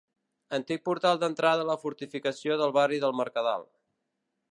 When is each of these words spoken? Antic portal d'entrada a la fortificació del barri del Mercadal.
Antic 0.57 0.79
portal 0.87 1.19
d'entrada 1.23 1.65
a 1.65 1.69
la 1.71 1.75
fortificació 1.83 2.57
del 2.63 2.73
barri 2.79 2.99
del 3.05 3.15
Mercadal. 3.21 3.69